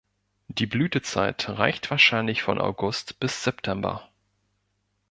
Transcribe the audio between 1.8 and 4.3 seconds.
wahrscheinlich von August bis September.